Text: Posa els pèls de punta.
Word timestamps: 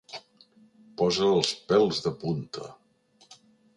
Posa 1.01 1.27
els 1.33 1.51
pèls 1.73 2.03
de 2.07 2.15
punta. 2.25 2.71